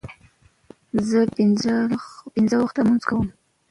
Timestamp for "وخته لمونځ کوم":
2.61-3.27